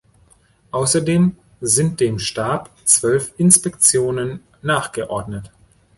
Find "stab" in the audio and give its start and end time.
2.17-2.71